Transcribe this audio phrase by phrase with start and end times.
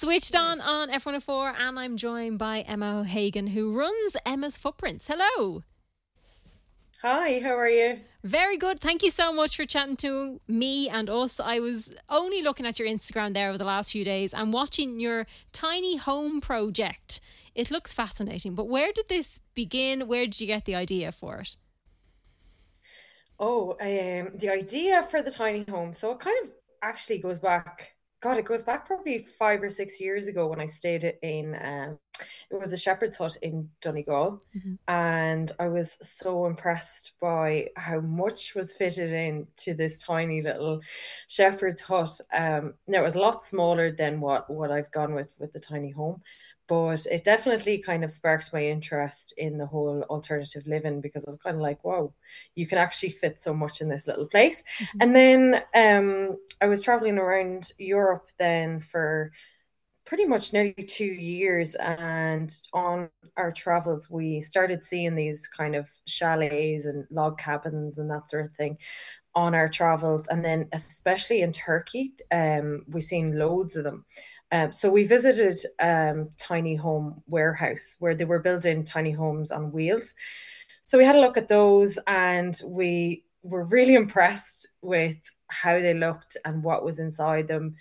[0.00, 5.06] Switched on on F104, and I'm joined by Emma O'Hagan, who runs Emma's Footprints.
[5.08, 5.62] Hello.
[7.02, 8.00] Hi, how are you?
[8.24, 8.80] Very good.
[8.80, 11.38] Thank you so much for chatting to me and us.
[11.38, 15.00] I was only looking at your Instagram there over the last few days and watching
[15.00, 17.20] your tiny home project.
[17.54, 20.08] It looks fascinating, but where did this begin?
[20.08, 21.56] Where did you get the idea for it?
[23.38, 25.92] Oh, um, the idea for the tiny home.
[25.92, 30.00] So it kind of actually goes back God, it goes back probably five or six
[30.00, 31.54] years ago when I stayed in.
[31.54, 31.98] Um,
[32.50, 34.74] it was a shepherd's hut in Donegal, mm-hmm.
[34.88, 40.80] and I was so impressed by how much was fitted into this tiny little
[41.28, 42.20] shepherd's hut.
[42.32, 45.60] Um, now it was a lot smaller than what what I've gone with with the
[45.60, 46.22] tiny home,
[46.70, 51.30] but it definitely kind of sparked my interest in the whole alternative living because I
[51.30, 52.12] was kind of like, wow,
[52.54, 54.62] you can actually fit so much in this little place.
[54.78, 54.98] Mm-hmm.
[55.00, 59.32] And then um, I was traveling around Europe then for
[60.10, 61.76] pretty much nearly two years.
[61.76, 68.10] And on our travels, we started seeing these kind of chalets and log cabins and
[68.10, 68.76] that sort of thing
[69.36, 70.26] on our travels.
[70.26, 74.04] And then, especially in Turkey, um, we've seen loads of them.
[74.50, 79.70] Um, so we visited um, tiny home warehouse where they were building tiny homes on
[79.70, 80.12] wheels.
[80.82, 85.94] So we had a look at those and we were really impressed with how they
[85.94, 87.76] looked and what was inside them.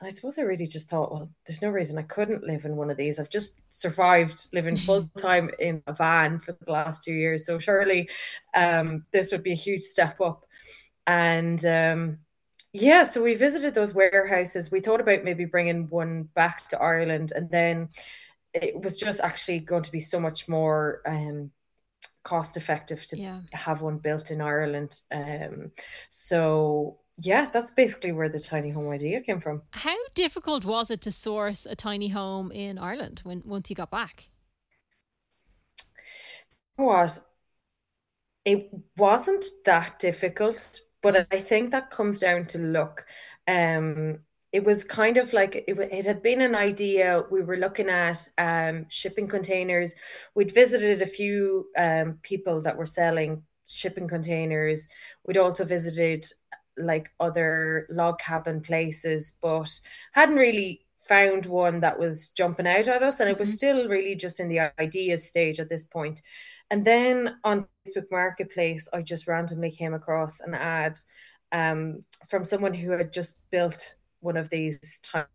[0.00, 2.76] And I suppose I really just thought, well, there's no reason I couldn't live in
[2.76, 3.18] one of these.
[3.18, 7.44] I've just survived living full time in a van for the last two years.
[7.44, 8.08] So surely
[8.54, 10.46] um, this would be a huge step up.
[11.06, 12.18] And um,
[12.72, 14.70] yeah, so we visited those warehouses.
[14.70, 17.88] We thought about maybe bringing one back to Ireland, and then
[18.54, 21.50] it was just actually going to be so much more um,
[22.22, 23.40] cost effective to yeah.
[23.52, 25.00] have one built in Ireland.
[25.10, 25.72] Um,
[26.08, 29.62] so yeah, that's basically where the tiny home idea came from.
[29.72, 33.90] How difficult was it to source a tiny home in Ireland when once you got
[33.90, 34.28] back?
[36.76, 37.20] What?
[38.44, 43.06] It wasn't that difficult but I think that comes down to luck.
[43.48, 44.20] Um,
[44.52, 47.22] it was kind of like it, it had been an idea.
[47.30, 49.94] We were looking at um, shipping containers.
[50.34, 54.88] We'd visited a few um, people that were selling shipping containers.
[55.24, 56.26] We'd also visited
[56.76, 59.70] like other log cabin places, but
[60.12, 63.20] hadn't really found one that was jumping out at us.
[63.20, 63.56] And it was mm-hmm.
[63.56, 66.22] still really just in the idea stage at this point.
[66.70, 70.98] And then on Facebook Marketplace, I just randomly came across an ad
[71.52, 74.78] um, from someone who had just built one of these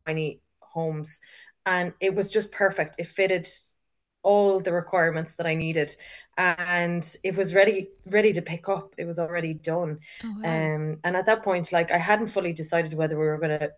[0.06, 1.20] tiny homes,
[1.66, 2.96] and it was just perfect.
[3.00, 3.48] It fitted
[4.24, 5.96] all the requirements that I needed,
[6.38, 8.94] and it was ready ready to pick up.
[8.98, 10.76] It was already done, oh, wow.
[10.76, 13.72] um, and at that point, like I hadn't fully decided whether we were going to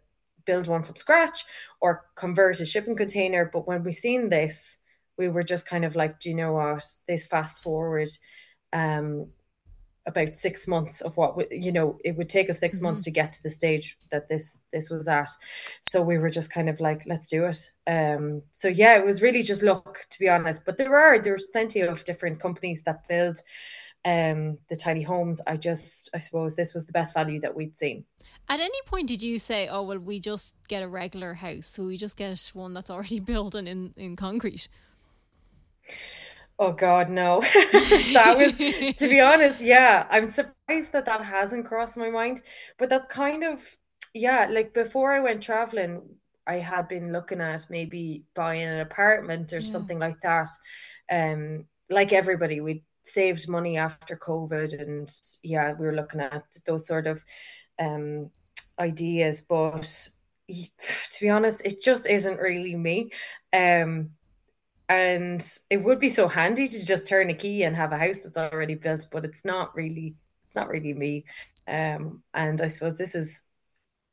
[0.45, 1.45] build one from scratch
[1.81, 3.45] or convert a shipping container.
[3.51, 4.77] But when we seen this,
[5.17, 6.83] we were just kind of like, do you know what?
[7.07, 8.09] This fast forward
[8.73, 9.27] um,
[10.07, 12.85] about six months of what you know it would take us 6 mm-hmm.
[12.85, 15.29] months to get to the stage that this this was at.
[15.81, 17.71] So we were just kind of like let's do it.
[17.85, 20.65] Um so yeah it was really just luck to be honest.
[20.65, 23.37] But there are there's plenty of different companies that build
[24.05, 25.41] um the tiny homes.
[25.45, 28.05] I just i suppose this was the best value that we'd seen.
[28.49, 31.85] At any point did you say oh well we just get a regular house so
[31.85, 34.69] we just get one that's already built and in in concrete
[36.59, 37.41] Oh God, no.
[38.13, 40.07] that was, to be honest, yeah.
[40.09, 42.41] I'm surprised that that hasn't crossed my mind.
[42.79, 43.63] But that's kind of,
[44.13, 44.47] yeah.
[44.49, 46.01] Like before I went traveling,
[46.47, 49.69] I had been looking at maybe buying an apartment or yeah.
[49.69, 50.49] something like that.
[51.11, 55.09] Um, like everybody, we saved money after COVID, and
[55.43, 57.23] yeah, we were looking at those sort of
[57.79, 58.31] um
[58.79, 59.41] ideas.
[59.41, 60.09] But
[60.49, 63.11] to be honest, it just isn't really me.
[63.53, 64.11] Um,
[64.89, 68.19] and it would be so handy to just turn a key and have a house
[68.19, 70.15] that's already built but it's not really
[70.45, 71.25] it's not really me
[71.67, 73.43] um and i suppose this is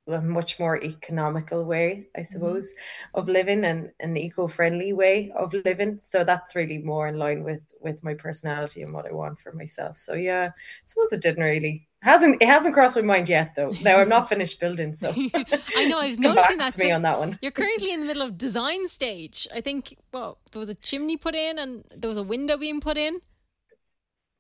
[0.07, 2.33] a much more economical way i mm-hmm.
[2.33, 3.21] suppose mm-hmm.
[3.21, 7.63] of living and an eco-friendly way of living so that's really more in line with
[7.81, 11.45] with my personality and what i want for myself so yeah i suppose it didn't
[11.45, 13.71] really hasn't it hasn't crossed my mind yet though.
[13.81, 15.11] Now I'm not finished building, so
[15.77, 17.39] I know I was noticing that to me on that one.
[17.41, 19.49] You're currently in the middle of design stage.
[19.53, 22.81] I think well, there was a chimney put in and there was a window being
[22.81, 23.21] put in.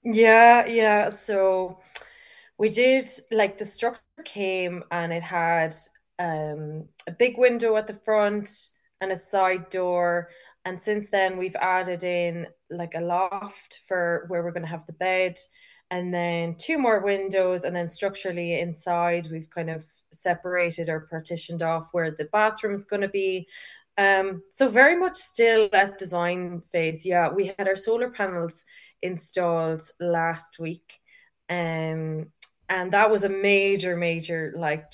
[0.02, 1.08] Yeah, yeah.
[1.08, 1.80] So
[2.58, 5.74] we did like the structure came and it had
[6.18, 8.48] um a big window at the front
[9.00, 10.28] and a side door.
[10.66, 14.92] And since then we've added in like a loft for where we're gonna have the
[14.92, 15.38] bed
[15.94, 21.62] and then two more windows and then structurally inside we've kind of separated or partitioned
[21.62, 23.46] off where the bathroom's going to be
[23.96, 27.06] Um, so very much still at design phase.
[27.06, 28.64] Yeah, we had our solar panels
[29.02, 30.88] installed last week.
[31.48, 32.32] Um,
[32.68, 34.90] and that was a major, major like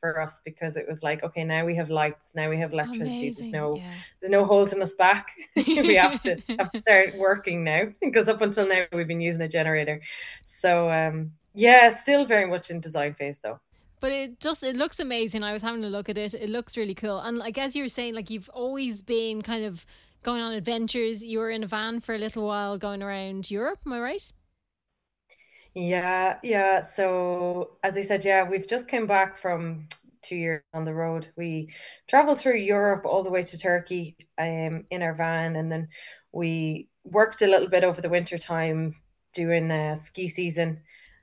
[0.00, 3.28] for us because it was like, okay, now we have lights, now we have electricity.
[3.28, 3.34] Amazing.
[3.34, 3.92] There's no yeah.
[4.20, 5.28] there's no holding us back.
[5.56, 9.42] we have to have to start working now because up until now we've been using
[9.42, 10.00] a generator.
[10.44, 13.60] So um yeah, still very much in design phase though
[14.00, 15.42] but it just it looks amazing.
[15.42, 16.34] I was having a look at it.
[16.34, 17.20] It looks really cool.
[17.20, 19.84] And I guess you were saying like you've always been kind of
[20.22, 21.22] going on adventures.
[21.22, 24.32] You were in a van for a little while going around Europe, am I right?
[25.74, 26.82] Yeah, yeah.
[26.82, 29.88] So as I said, yeah, we've just come back from
[30.22, 31.28] two years on the road.
[31.36, 31.72] We
[32.08, 35.88] traveled through Europe all the way to Turkey um, in our van, and then
[36.32, 38.96] we worked a little bit over the winter time
[39.32, 40.80] doing a ski season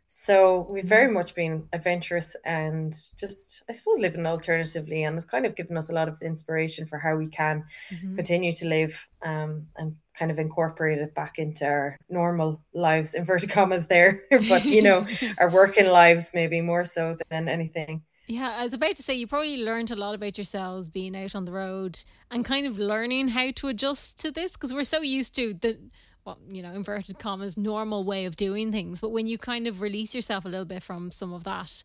[0.09, 5.45] so we've very much been adventurous and just, I suppose, living alternatively, and it's kind
[5.45, 8.15] of given us a lot of inspiration for how we can mm-hmm.
[8.15, 13.49] continue to live um, and kind of incorporate it back into our normal lives, inverted
[13.49, 15.05] commas there, but you know,
[15.37, 18.03] our working lives maybe more so than anything.
[18.27, 21.33] Yeah, I was about to say you probably learned a lot about yourselves being out
[21.33, 25.01] on the road and kind of learning how to adjust to this because we're so
[25.01, 25.79] used to the
[26.27, 28.99] well, you know, inverted commas, normal way of doing things.
[28.99, 31.83] But when you kind of release yourself a little bit from some of that,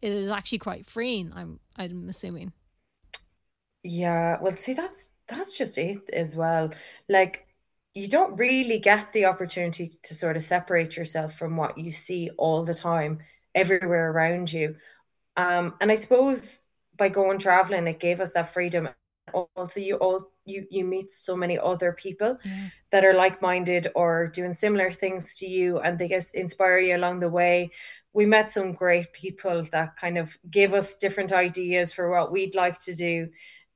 [0.00, 1.30] it is actually quite freeing.
[1.34, 2.52] I'm I'm assuming.
[3.84, 6.72] Yeah, well, see, that's that's just it as well.
[7.08, 7.46] Like,
[7.94, 12.30] you don't really get the opportunity to sort of separate yourself from what you see
[12.38, 13.18] all the time,
[13.54, 14.76] everywhere around you.
[15.36, 16.64] Um, and I suppose
[16.96, 18.88] by going traveling, it gave us that freedom.
[19.56, 22.68] Also, you all you you meet so many other people yeah.
[22.90, 27.20] that are like-minded or doing similar things to you and they just inspire you along
[27.20, 27.70] the way.
[28.12, 32.54] We met some great people that kind of give us different ideas for what we'd
[32.54, 33.28] like to do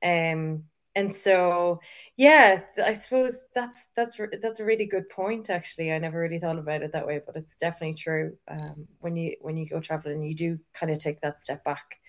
[0.03, 1.79] um and so
[2.17, 5.91] yeah i suppose that's that's that's a really good point actually.
[5.91, 9.35] I never really thought about it that way but it's definitely true um, when you
[9.41, 11.99] when you go traveling you do kind of take that step back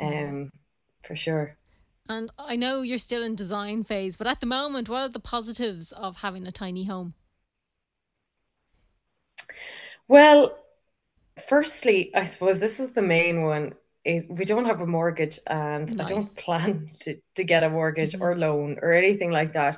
[0.00, 0.50] um
[1.02, 1.56] for sure
[2.10, 5.20] and I know you're still in design phase, but at the moment, what are the
[5.20, 7.14] positives of having a tiny home?
[10.08, 10.58] Well,
[11.48, 13.74] firstly, I suppose this is the main one.
[14.04, 16.04] We don't have a mortgage and nice.
[16.04, 18.22] I don't plan to, to get a mortgage mm-hmm.
[18.22, 19.76] or loan or anything like that.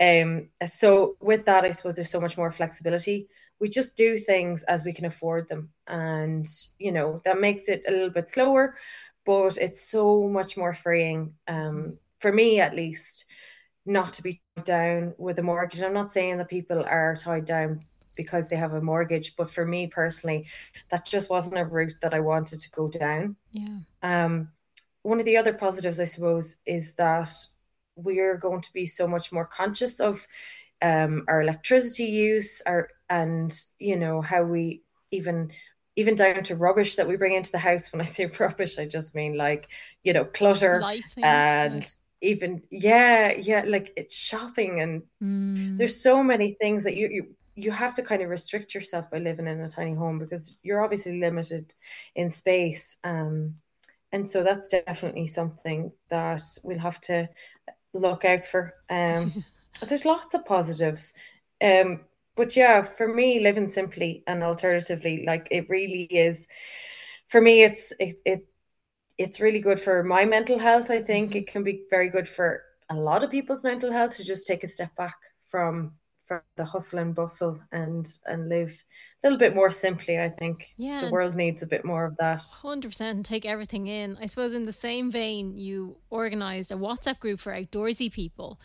[0.00, 3.28] Um, so with that, I suppose there's so much more flexibility.
[3.60, 5.68] We just do things as we can afford them.
[5.86, 6.46] And,
[6.78, 8.74] you know, that makes it a little bit slower,
[9.24, 13.26] but it's so much more freeing um, for me at least
[13.86, 15.82] not to be tied down with a mortgage.
[15.82, 17.84] I'm not saying that people are tied down
[18.14, 20.46] because they have a mortgage but for me personally
[20.90, 23.36] that just wasn't a route that i wanted to go down.
[23.52, 23.78] Yeah.
[24.02, 24.48] Um
[25.02, 27.30] one of the other positives i suppose is that
[27.96, 30.26] we're going to be so much more conscious of
[30.82, 35.50] um, our electricity use our and you know how we even
[35.96, 37.92] even down to rubbish that we bring into the house.
[37.92, 39.68] When I say rubbish, I just mean like,
[40.02, 40.82] you know, clutter
[41.16, 41.86] and
[42.20, 45.76] even yeah, yeah, like it's shopping and mm.
[45.76, 47.26] there's so many things that you, you
[47.56, 50.82] you have to kind of restrict yourself by living in a tiny home because you're
[50.82, 51.72] obviously limited
[52.16, 52.96] in space.
[53.04, 53.54] Um,
[54.10, 57.28] and so that's definitely something that we'll have to
[57.92, 58.74] look out for.
[58.90, 59.44] Um,
[59.88, 61.12] there's lots of positives.
[61.62, 62.00] Um,
[62.36, 66.46] but yeah, for me, living simply and alternatively, like it really is.
[67.28, 68.46] For me, it's it, it
[69.18, 70.90] it's really good for my mental health.
[70.90, 74.24] I think it can be very good for a lot of people's mental health to
[74.24, 75.16] just take a step back
[75.50, 75.92] from
[76.26, 78.82] from the hustle and bustle and and live
[79.22, 82.16] a little bit more simply i think yeah the world needs a bit more of
[82.16, 87.18] that 100% take everything in i suppose in the same vein you organized a whatsapp
[87.18, 88.58] group for outdoorsy people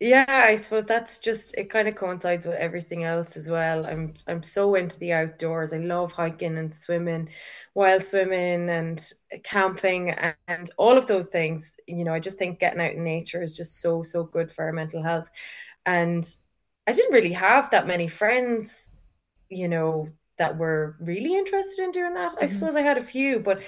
[0.00, 3.86] yeah, I suppose that's just it kind of coincides with everything else as well.
[3.86, 5.72] I'm I'm so into the outdoors.
[5.72, 7.28] I love hiking and swimming,
[7.74, 9.02] wild swimming and
[9.44, 10.10] camping
[10.48, 11.76] and all of those things.
[11.86, 14.64] You know, I just think getting out in nature is just so so good for
[14.64, 15.30] our mental health.
[15.86, 16.24] And
[16.86, 18.90] I didn't really have that many friends,
[19.50, 22.32] you know, that were really interested in doing that.
[22.32, 22.44] Mm-hmm.
[22.44, 23.62] I suppose I had a few, but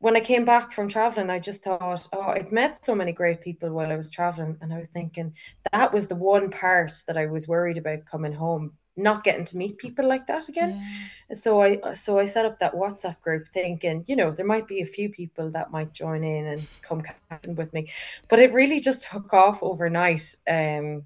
[0.00, 3.40] when I came back from traveling, I just thought, oh, I'd met so many great
[3.42, 4.56] people while I was traveling.
[4.60, 5.34] And I was thinking
[5.72, 9.58] that was the one part that I was worried about coming home, not getting to
[9.58, 10.82] meet people like that again.
[11.28, 11.36] Yeah.
[11.36, 14.80] So I so I set up that WhatsApp group thinking, you know, there might be
[14.80, 17.90] a few people that might join in and come camping with me.
[18.28, 20.34] But it really just took off overnight.
[20.48, 21.04] Um,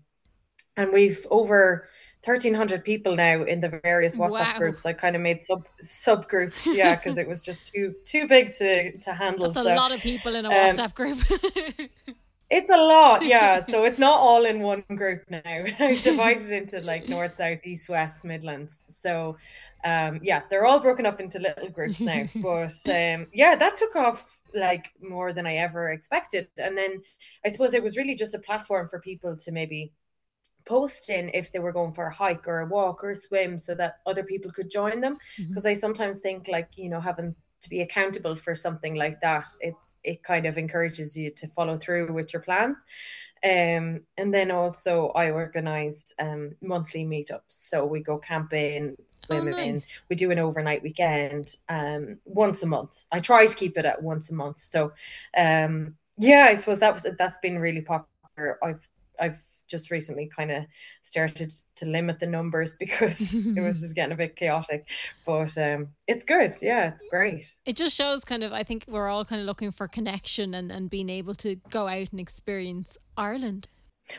[0.76, 1.88] and we've over
[2.24, 4.58] 1300 people now in the various whatsapp wow.
[4.58, 8.52] groups i kind of made sub subgroups yeah because it was just too too big
[8.52, 11.18] to to handle That's so, a lot of people in a um, whatsapp group
[12.50, 13.64] It's a lot, yeah.
[13.68, 15.40] So it's not all in one group now.
[15.44, 18.84] I divided into like north, south, east, west, Midlands.
[18.88, 19.36] So
[19.84, 22.28] um yeah, they're all broken up into little groups now.
[22.36, 26.48] But um yeah, that took off like more than I ever expected.
[26.56, 27.02] And then
[27.44, 29.92] I suppose it was really just a platform for people to maybe
[30.64, 33.58] post in if they were going for a hike or a walk or a swim
[33.58, 35.68] so that other people could join them because mm-hmm.
[35.68, 39.74] i sometimes think like you know having to be accountable for something like that it
[40.02, 42.84] it kind of encourages you to follow through with your plans
[43.44, 47.42] um, and then also I organize um, monthly meetups.
[47.48, 49.86] So we go camping, swimming, oh, nice.
[50.08, 53.06] we do an overnight weekend um, once a month.
[53.12, 54.60] I try to keep it at once a month.
[54.60, 54.92] So
[55.36, 58.58] um, yeah, I suppose that was that's been really popular.
[58.64, 58.88] I've
[59.20, 60.64] I've just recently kind of
[61.02, 64.88] started to limit the numbers because it was just getting a bit chaotic.
[65.26, 66.54] But um, it's good.
[66.60, 67.52] Yeah, it's great.
[67.64, 70.70] It just shows kind of, I think we're all kind of looking for connection and,
[70.70, 73.68] and being able to go out and experience Ireland.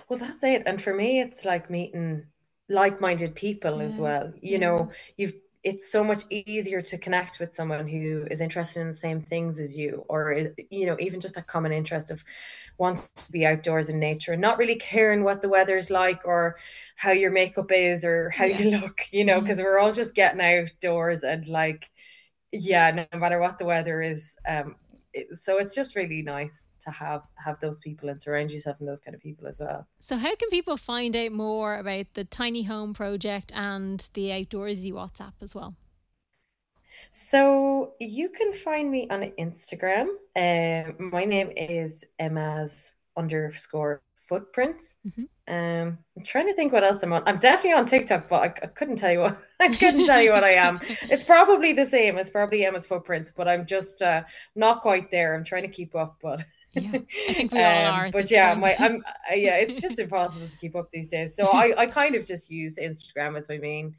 [0.10, 0.64] Well, that's it.
[0.66, 2.25] And for me, it's like meeting
[2.70, 3.84] like minded people yeah.
[3.84, 4.34] as well.
[4.42, 4.58] You yeah.
[4.58, 5.34] know, you've
[5.65, 9.60] it's so much easier to connect with someone who is interested in the same things
[9.60, 12.24] as you or is, you know even just that common interest of
[12.77, 16.55] wants to be outdoors in nature and not really caring what the weather's like or
[16.95, 18.60] how your makeup is or how yeah.
[18.60, 19.65] you look you know because mm-hmm.
[19.65, 21.89] we're all just getting outdoors and like
[22.51, 24.75] yeah no matter what the weather is um
[25.15, 28.86] it, so it's just really nice to have have those people and surround yourself in
[28.86, 29.88] those kind of people as well.
[30.01, 34.91] So how can people find out more about the tiny home project and the outdoorsy
[34.91, 35.75] WhatsApp as well?
[37.12, 40.07] So you can find me on Instagram.
[40.36, 44.96] Um, my name is Emma's underscore footprints.
[45.08, 45.24] Mm-hmm.
[45.48, 47.24] Um, I'm trying to think what else I'm on.
[47.25, 50.32] I'm definitely on TikTok, but I, I couldn't tell you what I couldn't tell you
[50.32, 50.79] what I am.
[51.03, 52.17] It's probably the same.
[52.17, 54.24] It's probably Emma's footprints, but I'm just uh,
[54.55, 55.36] not quite there.
[55.36, 58.12] I'm trying to keep up, but yeah, I think we all um, are.
[58.12, 58.79] But yeah, point.
[58.79, 61.36] my I'm uh, yeah, it's just impossible to keep up these days.
[61.36, 63.96] So I I kind of just use Instagram as my main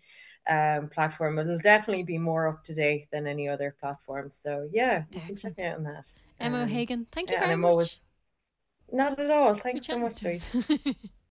[0.49, 1.38] um platform.
[1.38, 4.30] It'll definitely be more up to date than any other platform.
[4.30, 6.06] So yeah, you can check out on that.
[6.38, 7.71] Emma um, O'Hagan, thank you yeah, very much.
[7.71, 8.02] Always,
[8.93, 9.55] not at all.
[9.55, 10.25] Thanks so much,